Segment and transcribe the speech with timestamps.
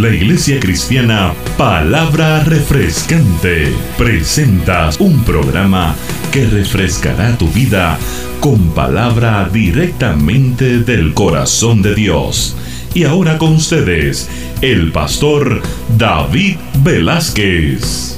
[0.00, 5.94] La Iglesia Cristiana Palabra Refrescante presenta un programa
[6.32, 7.98] que refrescará tu vida
[8.40, 12.56] con palabra directamente del corazón de Dios.
[12.94, 14.30] Y ahora con ustedes,
[14.62, 15.60] el pastor
[15.98, 18.16] David Velázquez.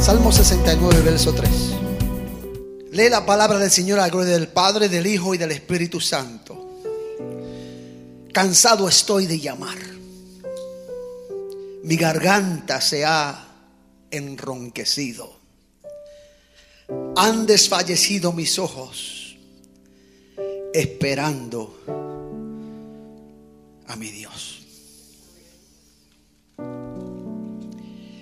[0.00, 1.50] Salmo 69, verso 3.
[2.92, 6.00] Lee la palabra del Señor a la gloria del Padre, del Hijo y del Espíritu
[6.00, 6.63] Santo.
[8.34, 9.78] Cansado estoy de llamar.
[11.84, 13.46] Mi garganta se ha
[14.10, 15.32] enronquecido.
[17.14, 19.36] Han desfallecido mis ojos
[20.72, 21.78] esperando
[23.86, 24.66] a mi Dios.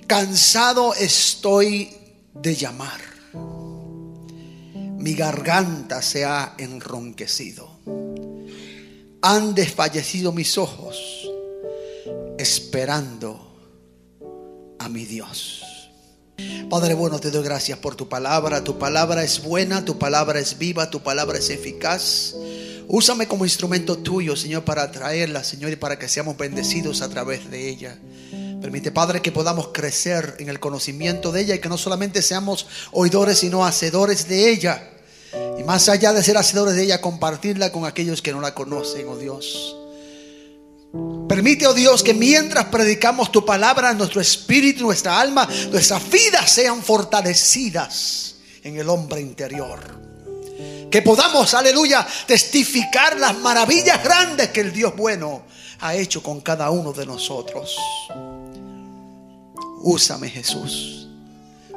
[0.07, 1.89] Cansado estoy
[2.35, 3.01] de llamar.
[4.99, 7.72] Mi garganta se ha enronquecido.
[9.23, 11.31] Han desfallecido mis ojos
[12.39, 13.41] esperando
[14.79, 15.63] a mi Dios.
[16.69, 18.65] Padre bueno, te doy gracias por tu palabra.
[18.65, 22.35] Tu palabra es buena, tu palabra es viva, tu palabra es eficaz.
[22.89, 27.51] Úsame como instrumento tuyo, Señor, para traerla, Señor, y para que seamos bendecidos a través
[27.51, 27.99] de ella.
[28.61, 32.67] Permite, Padre, que podamos crecer en el conocimiento de ella y que no solamente seamos
[32.91, 34.92] oidores, sino hacedores de ella.
[35.59, 39.07] Y más allá de ser hacedores de ella, compartirla con aquellos que no la conocen,
[39.09, 39.77] oh Dios.
[41.29, 46.83] Permite, oh Dios, que mientras predicamos tu palabra, nuestro espíritu, nuestra alma, nuestras vidas sean
[46.83, 49.81] fortalecidas en el hombre interior.
[50.91, 55.45] Que podamos, aleluya, testificar las maravillas grandes que el Dios bueno
[55.81, 57.75] ha hecho con cada uno de nosotros.
[59.81, 61.09] Úsame, Jesús,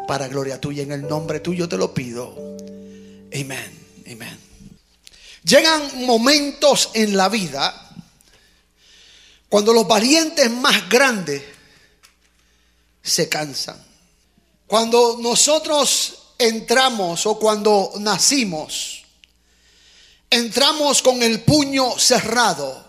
[0.07, 0.83] para gloria tuya.
[0.83, 2.35] En el nombre tuyo te lo pido.
[3.35, 4.39] Amén, amén.
[5.43, 7.91] Llegan momentos en la vida
[9.49, 11.43] cuando los valientes más grandes
[13.03, 13.83] se cansan.
[14.65, 19.03] Cuando nosotros entramos o cuando nacimos,
[20.29, 22.85] entramos con el puño cerrado,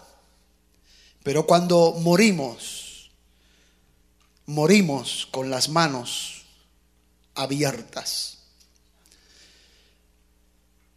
[1.25, 3.11] pero cuando morimos,
[4.47, 6.45] morimos con las manos
[7.35, 8.36] abiertas.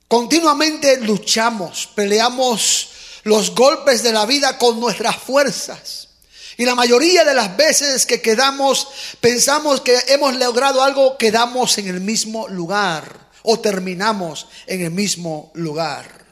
[0.10, 2.90] Continuamente luchamos, peleamos
[3.24, 6.10] los golpes de la vida con nuestras fuerzas.
[6.58, 8.88] Y la mayoría de las veces que quedamos,
[9.22, 15.52] pensamos que hemos logrado algo, quedamos en el mismo lugar o terminamos en el mismo
[15.54, 16.26] lugar.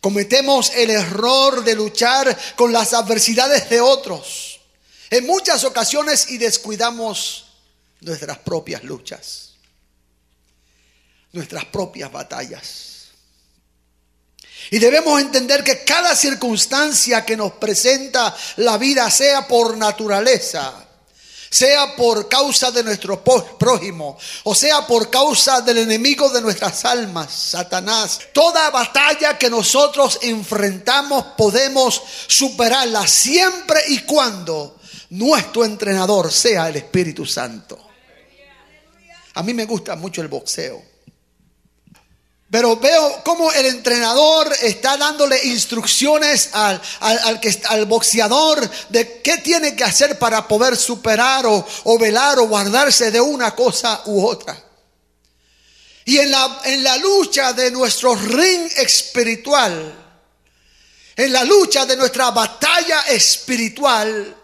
[0.00, 4.60] Cometemos el error de luchar con las adversidades de otros
[5.10, 7.46] en muchas ocasiones y descuidamos
[8.00, 9.51] nuestras propias luchas,
[11.32, 12.92] nuestras propias batallas.
[14.70, 20.72] Y debemos entender que cada circunstancia que nos presenta la vida, sea por naturaleza,
[21.50, 27.30] sea por causa de nuestro prójimo, o sea por causa del enemigo de nuestras almas,
[27.30, 34.78] Satanás, toda batalla que nosotros enfrentamos podemos superarla siempre y cuando
[35.10, 37.78] nuestro entrenador sea el Espíritu Santo.
[39.34, 40.91] A mí me gusta mucho el boxeo.
[42.52, 49.84] Pero veo cómo el entrenador está dándole instrucciones al, al, boxeador de qué tiene que
[49.84, 54.62] hacer para poder superar o, o, velar o guardarse de una cosa u otra.
[56.04, 60.20] Y en la, en la lucha de nuestro ring espiritual,
[61.16, 64.41] en la lucha de nuestra batalla espiritual,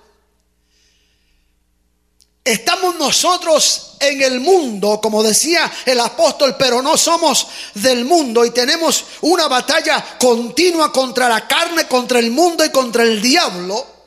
[2.48, 8.52] Estamos nosotros en el mundo, como decía el apóstol, pero no somos del mundo y
[8.52, 13.97] tenemos una batalla continua contra la carne, contra el mundo y contra el diablo.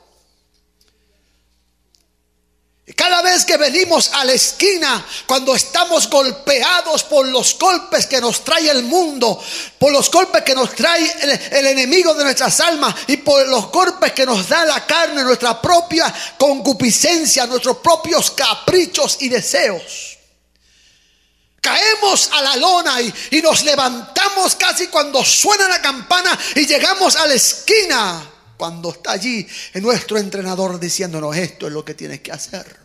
[2.95, 8.43] Cada vez que venimos a la esquina, cuando estamos golpeados por los golpes que nos
[8.43, 9.41] trae el mundo,
[9.77, 14.13] por los golpes que nos trae el, enemigo de nuestras almas y por los golpes
[14.13, 20.17] que nos da la carne, nuestra propia concupiscencia, nuestros propios caprichos y deseos.
[21.61, 27.15] Caemos a la lona y, y nos levantamos casi cuando suena la campana y llegamos
[27.15, 32.31] a la esquina cuando está allí nuestro entrenador diciéndonos esto es lo que tienes que
[32.31, 32.80] hacer.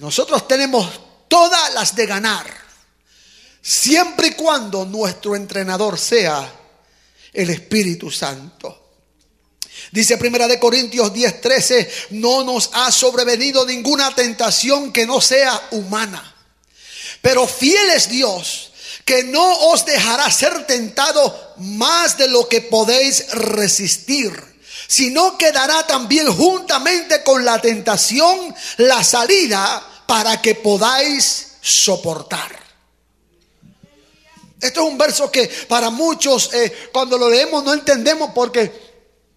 [0.00, 0.88] Nosotros tenemos
[1.28, 2.46] todas las de ganar,
[3.60, 6.50] siempre y cuando nuestro entrenador sea
[7.34, 8.92] el Espíritu Santo.
[9.92, 16.34] Dice Primera de Corintios 10:13, no nos ha sobrevenido ninguna tentación que no sea humana.
[17.20, 18.72] Pero fiel es Dios
[19.04, 24.32] que no os dejará ser tentado más de lo que podéis resistir,
[24.86, 32.50] sino que dará también juntamente con la tentación la salida para que podáis soportar.
[34.60, 38.72] Esto es un verso que para muchos eh, cuando lo leemos no entendemos porque,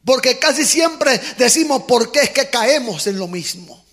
[0.04, 3.86] porque casi siempre decimos por qué es que caemos en lo mismo.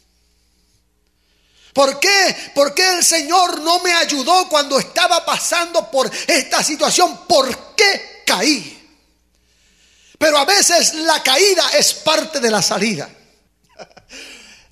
[1.74, 2.34] ¿Por qué?
[2.54, 7.26] ¿Por qué el Señor no me ayudó cuando estaba pasando por esta situación?
[7.28, 8.88] ¿Por qué caí?
[10.18, 13.19] Pero a veces la caída es parte de la salida.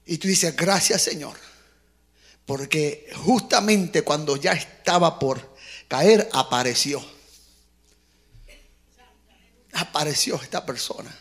[0.06, 1.38] Y tú dices, gracias Señor,
[2.46, 5.56] porque justamente cuando ya estaba por
[5.88, 7.04] caer, apareció.
[9.74, 11.18] Apareció esta persona.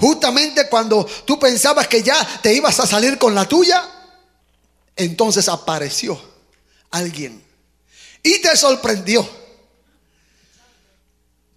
[0.00, 3.86] Justamente cuando tú pensabas que ya te ibas a salir con la tuya,
[4.96, 6.20] entonces apareció
[6.90, 7.44] alguien
[8.22, 9.28] y te sorprendió.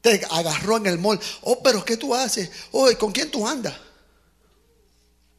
[0.01, 1.19] Te agarró en el mall.
[1.44, 2.50] Oh, pero ¿qué tú haces?
[2.74, 3.74] Oh, ¿con quién tú andas?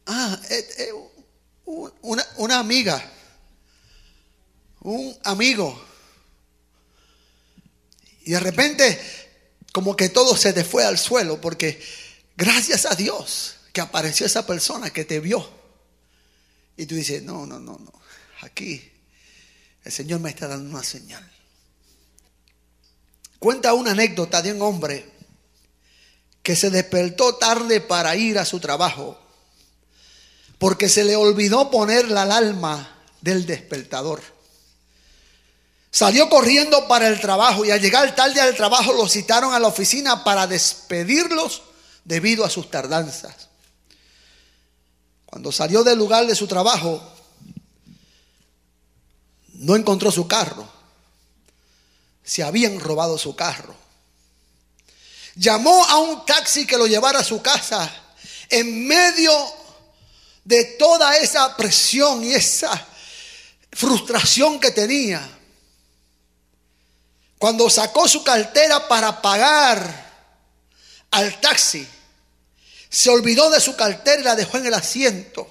[0.06, 0.92] Ah, eh, eh,
[1.66, 3.02] una, una amiga,
[4.80, 5.84] un amigo.
[8.22, 8.98] Y de repente,
[9.72, 11.82] como que todo se te fue al suelo porque
[12.36, 15.48] Gracias a Dios que apareció esa persona que te vio.
[16.76, 17.92] Y tú dices, no, no, no, no.
[18.42, 18.90] Aquí
[19.84, 21.30] el Señor me está dando una señal.
[23.38, 25.12] Cuenta una anécdota de un hombre
[26.42, 29.20] que se despertó tarde para ir a su trabajo
[30.58, 34.22] porque se le olvidó poner la alarma del despertador.
[35.90, 39.68] Salió corriendo para el trabajo y al llegar tarde al trabajo lo citaron a la
[39.68, 41.62] oficina para despedirlos
[42.04, 43.48] debido a sus tardanzas.
[45.26, 47.02] Cuando salió del lugar de su trabajo,
[49.54, 50.68] no encontró su carro.
[52.22, 53.74] Se habían robado su carro.
[55.36, 57.90] Llamó a un taxi que lo llevara a su casa
[58.48, 59.32] en medio
[60.44, 62.86] de toda esa presión y esa
[63.72, 65.28] frustración que tenía.
[67.38, 70.04] Cuando sacó su cartera para pagar
[71.10, 71.86] al taxi,
[72.94, 75.48] se olvidó de su cartera y la dejó en el asiento.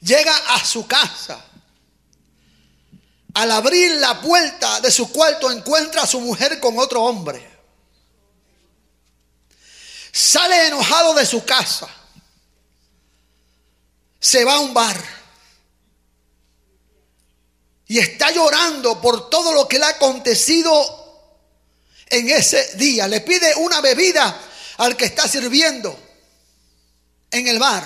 [0.00, 1.44] Llega a su casa.
[3.34, 7.46] Al abrir la puerta de su cuarto encuentra a su mujer con otro hombre.
[10.10, 11.88] Sale enojado de su casa.
[14.20, 15.04] Se va a un bar.
[17.88, 21.03] Y está llorando por todo lo que le ha acontecido
[22.08, 23.08] en ese día.
[23.08, 24.40] Le pide una bebida
[24.78, 25.98] al que está sirviendo
[27.30, 27.84] en el bar.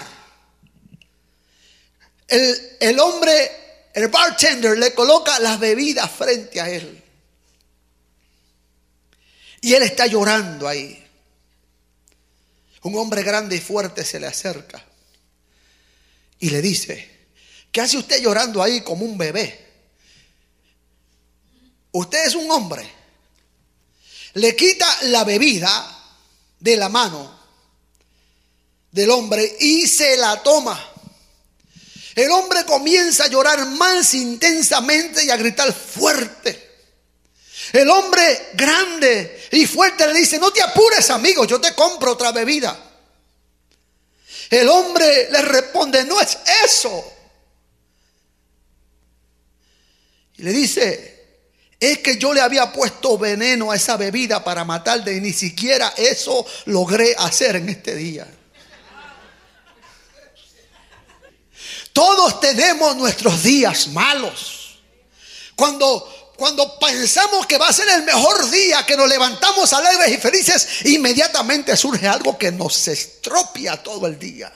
[2.27, 7.03] El, el hombre, el bartender, le coloca las bebidas frente a él.
[9.61, 11.05] Y él está llorando ahí.
[12.83, 14.85] Un hombre grande y fuerte se le acerca
[16.39, 17.19] y le dice,
[17.73, 19.67] ¿Qué hace usted llorando ahí como un bebé?
[21.93, 22.98] Usted es un hombre.
[24.35, 25.97] Le quita la bebida
[26.61, 27.39] de la mano
[28.91, 30.93] del hombre y se la toma.
[32.15, 36.69] El hombre comienza a llorar más intensamente y a gritar fuerte.
[37.73, 42.33] El hombre grande y fuerte le dice, no te apures amigo, yo te compro otra
[42.33, 42.77] bebida.
[44.51, 47.13] El hombre le responde, no es eso.
[50.39, 51.18] Y le dice,
[51.81, 55.95] es que yo le había puesto veneno a esa bebida para matarle y ni siquiera
[55.97, 58.27] eso logré hacer en este día.
[61.93, 64.81] Todos tenemos nuestros días malos.
[65.55, 70.19] Cuando, cuando pensamos que va a ser el mejor día, que nos levantamos alegres y
[70.19, 74.53] felices, inmediatamente surge algo que nos estropia todo el día.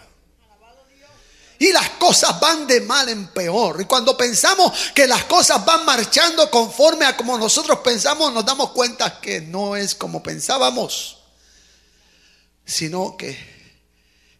[1.63, 3.81] Y las cosas van de mal en peor.
[3.81, 8.73] Y cuando pensamos que las cosas van marchando conforme a como nosotros pensamos, nos damos
[8.73, 11.19] cuenta que no es como pensábamos,
[12.67, 13.39] sino que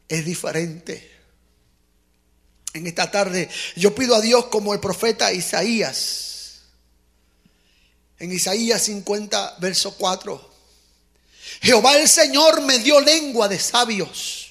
[0.09, 1.13] es diferente.
[2.75, 6.63] En esta tarde yo pido a Dios como el profeta Isaías.
[8.19, 10.51] En Isaías 50, verso 4.
[11.61, 14.42] Jehová el Señor me dio lengua de sabios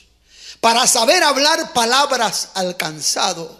[0.61, 3.59] para saber hablar palabras al cansado.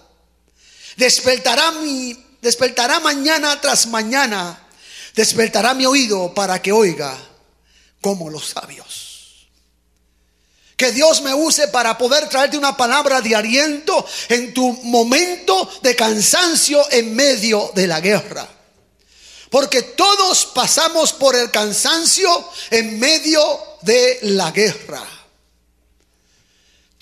[0.96, 4.68] Despertará mi despertará mañana tras mañana,
[5.16, 7.18] despertará mi oído para que oiga
[8.02, 9.48] como los sabios.
[10.76, 15.96] Que Dios me use para poder traerte una palabra de aliento en tu momento de
[15.96, 18.48] cansancio en medio de la guerra.
[19.52, 23.44] Porque todos pasamos por el cansancio en medio
[23.82, 25.06] de la guerra.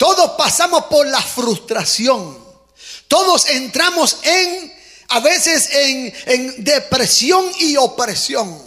[0.00, 2.38] Todos pasamos por la frustración.
[3.06, 4.72] Todos entramos en,
[5.08, 8.66] a veces en, en depresión y opresión.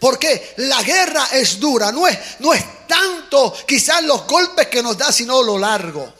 [0.00, 4.96] Porque la guerra es dura, no es, no es tanto quizás los golpes que nos
[4.96, 6.10] da, sino lo largo.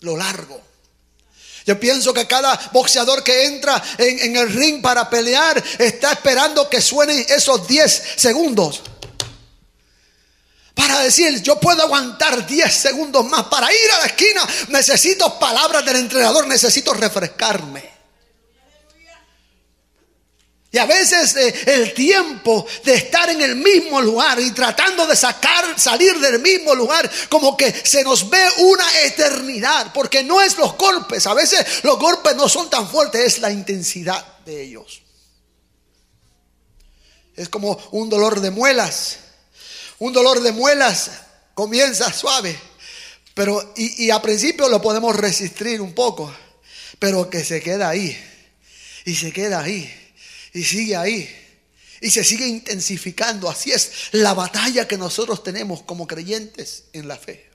[0.00, 0.60] Lo largo.
[1.66, 6.68] Yo pienso que cada boxeador que entra en, en, el ring para pelear está esperando
[6.68, 8.82] que suenen esos 10 segundos.
[10.76, 13.44] Para decir, yo puedo aguantar 10 segundos más.
[13.44, 17.96] Para ir a la esquina necesito palabras del entrenador, necesito refrescarme.
[20.70, 25.16] Y a veces eh, el tiempo de estar en el mismo lugar y tratando de
[25.16, 30.58] sacar, salir del mismo lugar, como que se nos ve una eternidad, porque no es
[30.58, 35.00] los golpes, a veces los golpes no son tan fuertes, es la intensidad de ellos.
[37.34, 39.20] Es como un dolor de muelas.
[39.98, 41.10] Un dolor de muelas
[41.54, 42.58] comienza suave,
[43.34, 46.34] pero y, y a principio lo podemos resistir un poco,
[46.98, 48.16] pero que se queda ahí
[49.04, 49.90] y se queda ahí
[50.56, 51.42] y sigue ahí.
[52.00, 53.48] Y se sigue intensificando.
[53.48, 57.50] Así es la batalla que nosotros tenemos como creyentes en la fe.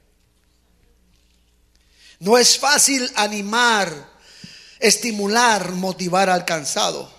[2.19, 4.09] No es fácil animar,
[4.79, 7.11] estimular, motivar al cansado.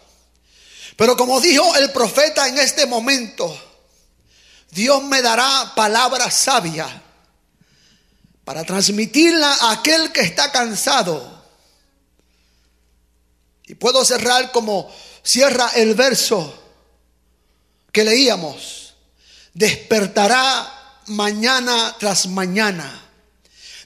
[0.97, 3.72] Pero como dijo el profeta en este momento,
[4.73, 6.89] Dios me dará palabra sabia
[8.43, 11.45] para transmitirla a aquel que está cansado.
[13.65, 14.91] Y puedo cerrar como
[15.23, 16.59] cierra el verso
[17.93, 18.95] que leíamos.
[19.53, 23.11] Despertará mañana tras mañana.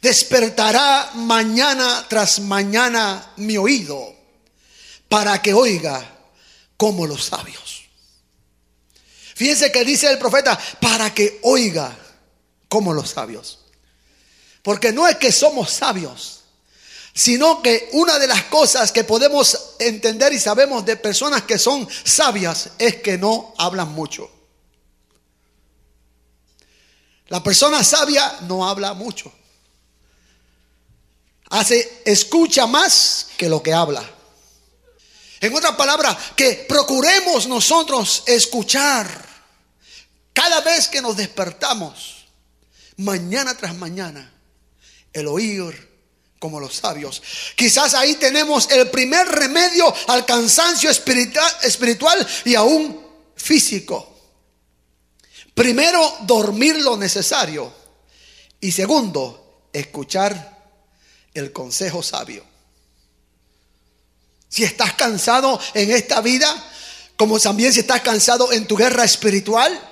[0.00, 4.14] Despertará mañana tras mañana mi oído
[5.08, 6.00] para que oiga
[6.76, 7.75] como los sabios.
[9.36, 11.94] Fíjense que dice el profeta, para que oiga
[12.70, 13.58] como los sabios.
[14.62, 16.40] Porque no es que somos sabios,
[17.12, 21.86] sino que una de las cosas que podemos entender y sabemos de personas que son
[22.02, 24.30] sabias es que no hablan mucho.
[27.28, 29.30] La persona sabia no habla mucho.
[31.50, 34.02] Hace, escucha más que lo que habla.
[35.42, 39.25] En otras palabras, que procuremos nosotros escuchar
[40.36, 42.26] cada vez que nos despertamos,
[42.98, 44.30] mañana tras mañana,
[45.10, 45.96] el oír
[46.38, 47.22] como los sabios.
[47.56, 53.02] Quizás ahí tenemos el primer remedio al cansancio espiritual, y aún
[53.34, 54.14] físico.
[55.54, 57.72] Primero, dormir lo necesario.
[58.60, 60.70] Y segundo, escuchar
[61.32, 62.44] el consejo sabio.
[64.50, 66.46] Si estás cansado en esta vida,
[67.16, 69.85] como también si estás cansado en tu guerra espiritual,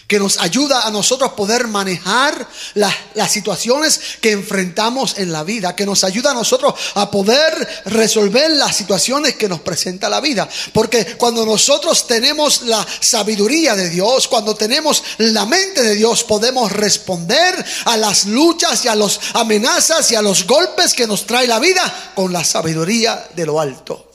[0.08, 5.86] que nos ayuda a nosotros poder manejar las situaciones que enfrentamos en la vida, que
[5.86, 10.48] nos ayuda a nosotros a poder resolver las situaciones que nos presenta la vida.
[10.74, 16.72] Porque cuando nosotros tenemos la sabiduría de Dios, cuando tenemos la mente de Dios, podemos
[16.72, 21.48] responder a las luchas y a las amenazas y a los golpes que nos trae
[21.48, 24.12] la vida con la sabiduría de lo alto.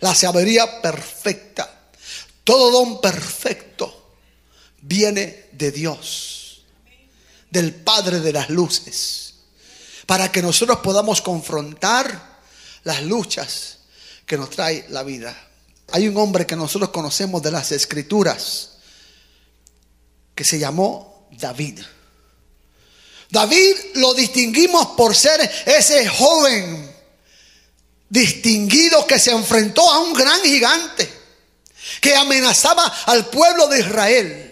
[0.00, 1.68] La sabiduría perfecta.
[2.44, 3.97] Todo don perfecto
[4.88, 6.62] viene de Dios,
[7.50, 9.34] del Padre de las Luces,
[10.06, 12.38] para que nosotros podamos confrontar
[12.84, 13.80] las luchas
[14.24, 15.36] que nos trae la vida.
[15.92, 18.70] Hay un hombre que nosotros conocemos de las escrituras
[20.34, 21.80] que se llamó David.
[23.30, 26.96] David lo distinguimos por ser ese joven
[28.08, 31.10] distinguido que se enfrentó a un gran gigante
[32.00, 34.47] que amenazaba al pueblo de Israel.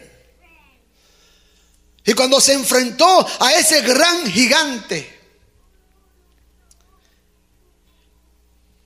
[2.06, 5.14] Y cuando se enfrentó a ese gran gigante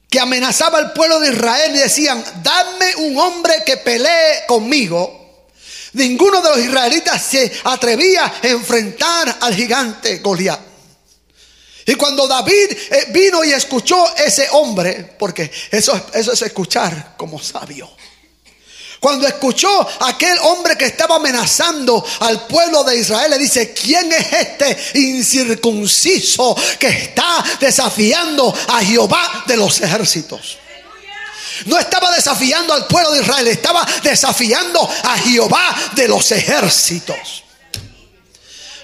[0.08, 5.46] que amenazaba al pueblo de Israel y decían, dame un hombre que pelee conmigo,
[5.92, 10.60] ninguno de los israelitas se atrevía a enfrentar al gigante Goliat.
[11.86, 17.38] Y cuando David eh, vino y escuchó ese hombre, porque eso, eso es escuchar como
[17.38, 17.90] sabio.
[19.00, 24.30] Cuando escuchó aquel hombre que estaba amenazando al pueblo de Israel, le dice, ¿quién es
[24.30, 30.58] este incircunciso que está desafiando a Jehová de los ejércitos?
[31.64, 37.44] No estaba desafiando al pueblo de Israel, estaba desafiando a Jehová de los ejércitos.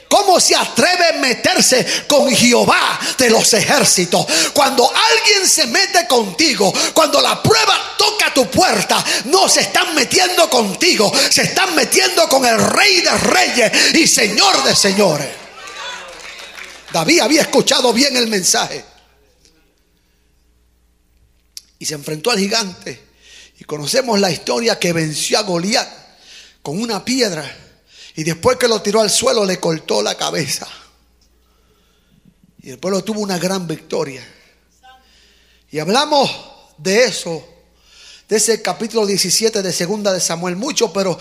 [0.09, 4.27] ¿Cómo se atreve a meterse con Jehová de los ejércitos?
[4.53, 10.49] Cuando alguien se mete contigo, cuando la prueba toca tu puerta, no se están metiendo
[10.49, 15.29] contigo, se están metiendo con el rey de reyes y señor de señores.
[16.93, 18.85] David había escuchado bien el mensaje
[21.79, 23.07] y se enfrentó al gigante.
[23.59, 25.89] Y conocemos la historia que venció a Goliat
[26.63, 27.66] con una piedra
[28.17, 30.67] y después que lo tiró al suelo le cortó la cabeza.
[32.63, 34.27] Y el pueblo tuvo una gran victoria.
[35.71, 36.31] Y hablamos
[36.79, 37.47] de eso,
[38.27, 41.19] de ese capítulo 17 de Segunda de Samuel, mucho, pero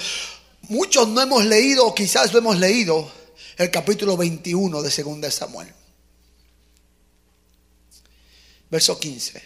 [0.69, 3.11] muchos no hemos leído, o quizás lo hemos leído,
[3.57, 5.73] el capítulo 21 de Segunda de Samuel.
[8.71, 9.43] Verso 15.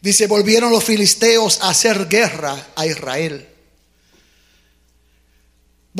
[0.00, 3.49] Dice, volvieron los filisteos a hacer guerra a Israel.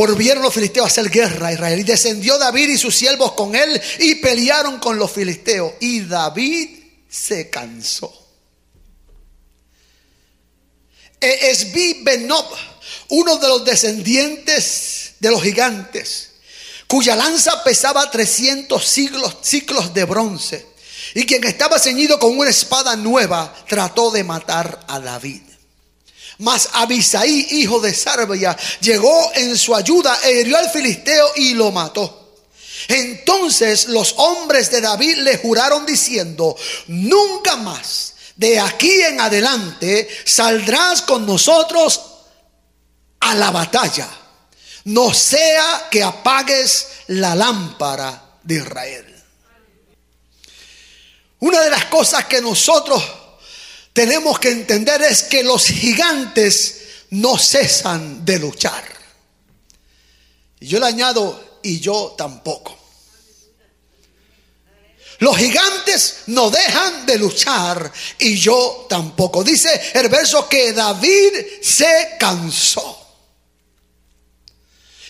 [0.00, 1.80] Volvieron los filisteos a hacer guerra a Israel.
[1.80, 5.74] Y descendió David y sus siervos con él y pelearon con los filisteos.
[5.78, 6.70] Y David
[7.06, 8.10] se cansó.
[11.20, 12.46] Esbi Benob,
[13.10, 16.30] uno de los descendientes de los gigantes,
[16.86, 20.66] cuya lanza pesaba 300 siglos, ciclos de bronce,
[21.12, 25.49] y quien estaba ceñido con una espada nueva, trató de matar a David.
[26.40, 31.70] Mas Abisaí, hijo de Sarbia, llegó en su ayuda, e hirió al filisteo y lo
[31.70, 32.38] mató.
[32.88, 36.56] Entonces los hombres de David le juraron diciendo,
[36.88, 42.00] nunca más de aquí en adelante saldrás con nosotros
[43.20, 44.08] a la batalla,
[44.84, 49.24] no sea que apagues la lámpara de Israel.
[51.40, 53.02] Una de las cosas que nosotros
[53.92, 58.84] tenemos que entender es que los gigantes no cesan de luchar.
[60.60, 62.78] Y yo le añado, y yo tampoco.
[65.20, 69.44] Los gigantes no dejan de luchar y yo tampoco.
[69.44, 72.96] Dice el verso que David se cansó.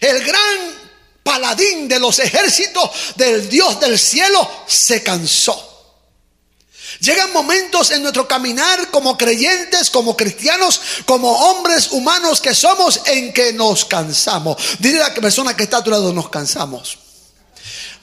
[0.00, 0.80] El gran
[1.22, 5.69] paladín de los ejércitos del Dios del cielo se cansó.
[7.00, 13.32] Llegan momentos en nuestro caminar como creyentes, como cristianos, como hombres humanos que somos en
[13.32, 14.56] que nos cansamos.
[14.78, 16.98] Dile a la persona que está a tu lado, nos cansamos.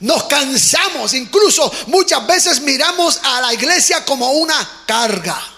[0.00, 5.57] Nos cansamos, incluso muchas veces miramos a la iglesia como una carga.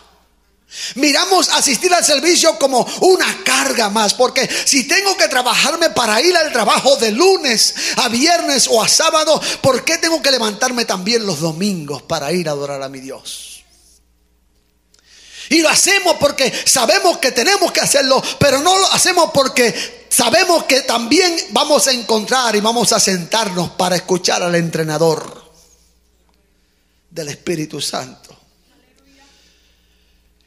[0.94, 6.36] Miramos asistir al servicio como una carga más, porque si tengo que trabajarme para ir
[6.36, 11.26] al trabajo de lunes a viernes o a sábado, ¿por qué tengo que levantarme también
[11.26, 13.64] los domingos para ir a adorar a mi Dios?
[15.48, 20.64] Y lo hacemos porque sabemos que tenemos que hacerlo, pero no lo hacemos porque sabemos
[20.64, 25.50] que también vamos a encontrar y vamos a sentarnos para escuchar al entrenador
[27.10, 28.39] del Espíritu Santo.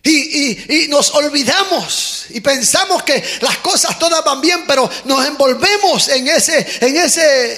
[0.05, 6.27] Y, nos olvidamos y pensamos que las cosas todas van bien, pero nos envolvemos en
[6.27, 7.57] ese, en ese,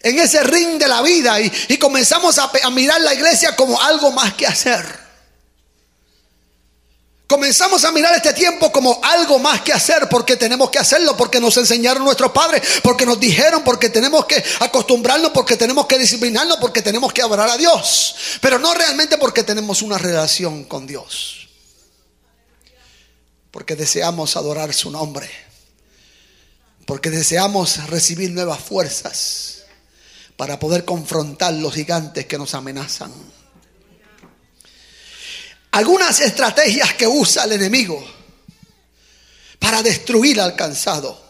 [0.00, 3.80] en ese ring de la vida y, y comenzamos a, a mirar la iglesia como
[3.80, 5.00] algo más que hacer.
[7.30, 11.38] Comenzamos a mirar este tiempo como algo más que hacer porque tenemos que hacerlo, porque
[11.38, 16.56] nos enseñaron nuestros padres, porque nos dijeron, porque tenemos que acostumbrarnos, porque tenemos que disciplinarnos,
[16.56, 21.39] porque tenemos que adorar a Dios, pero no realmente porque tenemos una relación con Dios,
[23.50, 25.28] porque deseamos adorar su nombre,
[26.86, 29.64] porque deseamos recibir nuevas fuerzas
[30.36, 33.12] para poder confrontar los gigantes que nos amenazan
[35.72, 38.04] algunas estrategias que usa el enemigo
[39.58, 41.29] para destruir al cansado.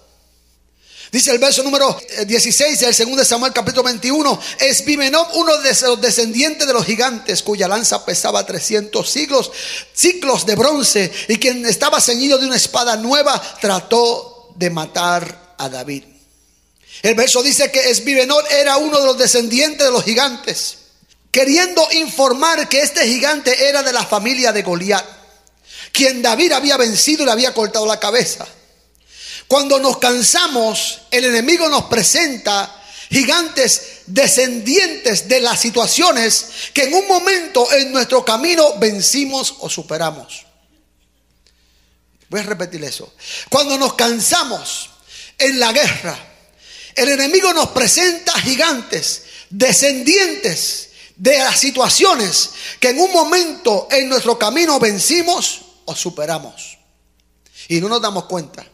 [1.12, 5.74] Dice el verso número 16 del segundo de Samuel capítulo 21, es Bimenob uno de
[5.82, 9.50] los descendientes de los gigantes cuya lanza pesaba 300 siglos,
[9.92, 15.68] ciclos de bronce y quien estaba ceñido de una espada nueva trató de matar a
[15.68, 16.04] David.
[17.02, 20.76] El verso dice que Esbibenot era uno de los descendientes de los gigantes
[21.30, 25.04] queriendo informar que este gigante era de la familia de Goliat,
[25.92, 28.46] quien David había vencido y le había cortado la cabeza.
[29.50, 32.72] Cuando nos cansamos, el enemigo nos presenta
[33.10, 40.46] gigantes descendientes de las situaciones que en un momento en nuestro camino vencimos o superamos.
[42.28, 43.12] Voy a repetir eso.
[43.48, 44.90] Cuando nos cansamos
[45.36, 46.16] en la guerra,
[46.94, 54.38] el enemigo nos presenta gigantes descendientes de las situaciones que en un momento en nuestro
[54.38, 56.78] camino vencimos o superamos.
[57.66, 58.64] Y no nos damos cuenta.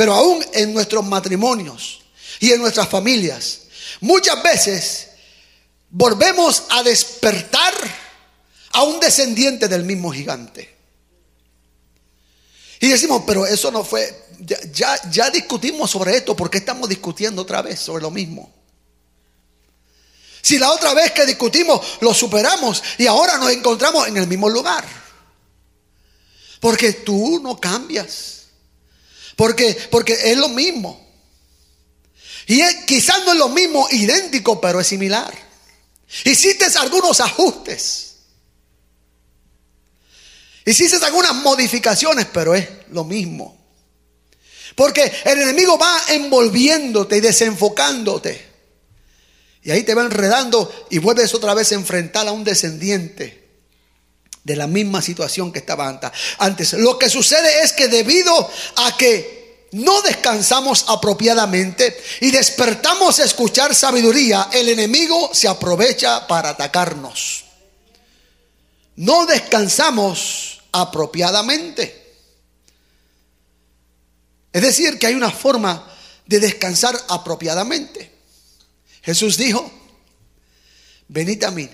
[0.00, 2.00] Pero aún en nuestros matrimonios
[2.38, 3.64] y en nuestras familias,
[4.00, 5.08] muchas veces
[5.90, 7.74] volvemos a despertar
[8.72, 10.74] a un descendiente del mismo gigante.
[12.80, 14.24] Y decimos, pero eso no fue,
[14.72, 18.50] ya, ya, discutimos sobre esto, ¿por qué estamos discutiendo otra vez sobre lo mismo?
[20.40, 24.48] Si la otra vez que discutimos lo superamos y ahora nos encontramos en el mismo
[24.48, 24.82] lugar.
[26.58, 28.39] Porque tú no cambias.
[29.36, 31.08] Porque, porque es lo mismo.
[32.46, 35.32] Y quizás no es lo mismo idéntico, pero es similar.
[36.24, 38.16] Hiciste algunos ajustes.
[40.64, 43.56] Hiciste algunas modificaciones, pero es lo mismo.
[44.74, 48.48] Porque el enemigo va envolviéndote y desenfocándote.
[49.62, 53.39] Y ahí te va enredando y vuelves otra vez a enfrentar a un descendiente
[54.44, 56.00] de la misma situación que estaba
[56.38, 56.72] antes.
[56.74, 63.74] Lo que sucede es que debido a que no descansamos apropiadamente y despertamos a escuchar
[63.74, 67.44] sabiduría, el enemigo se aprovecha para atacarnos.
[68.96, 72.00] No descansamos apropiadamente.
[74.52, 75.86] Es decir, que hay una forma
[76.26, 78.10] de descansar apropiadamente.
[79.02, 79.70] Jesús dijo,
[81.08, 81.68] venid a mí,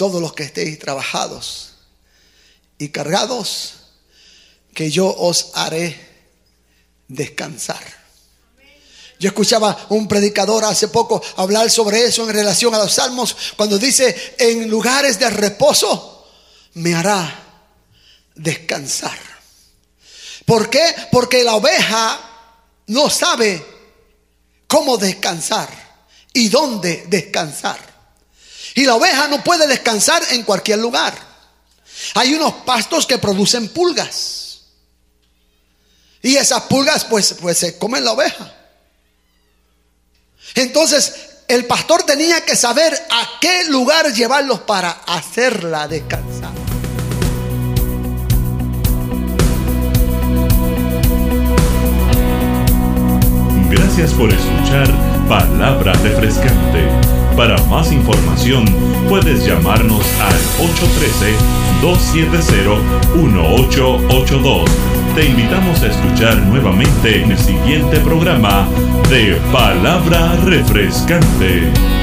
[0.00, 1.72] todos los que estéis trabajados
[2.78, 3.74] y cargados,
[4.72, 5.94] que yo os haré
[7.06, 7.84] descansar.
[9.18, 13.76] Yo escuchaba un predicador hace poco hablar sobre eso en relación a los salmos, cuando
[13.76, 16.26] dice, en lugares de reposo
[16.72, 17.66] me hará
[18.34, 19.18] descansar.
[20.46, 20.94] ¿Por qué?
[21.12, 22.18] Porque la oveja
[22.86, 23.62] no sabe
[24.66, 25.68] cómo descansar
[26.32, 27.89] y dónde descansar.
[28.74, 31.14] Y la oveja no puede descansar en cualquier lugar.
[32.14, 34.60] Hay unos pastos que producen pulgas.
[36.22, 38.54] Y esas pulgas pues, pues se comen la oveja.
[40.54, 41.14] Entonces
[41.48, 46.52] el pastor tenía que saber a qué lugar llevarlos para hacerla descansar.
[53.68, 54.88] Gracias por escuchar
[55.28, 57.19] Palabra Refrescante.
[57.36, 58.64] Para más información
[59.08, 60.34] puedes llamarnos al
[61.82, 64.64] 813-270-1882.
[65.14, 68.68] Te invitamos a escuchar nuevamente en el siguiente programa
[69.08, 71.99] de Palabra Refrescante.